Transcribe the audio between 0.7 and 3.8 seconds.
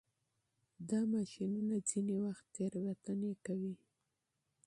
دا ماشینونه ځینې وخت تېروتنه کوي.